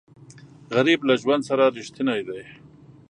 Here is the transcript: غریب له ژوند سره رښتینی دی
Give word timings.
غریب 0.75 0.99
له 1.07 1.13
ژوند 1.21 1.43
سره 1.49 1.63
رښتینی 1.77 2.21
دی 2.27 2.41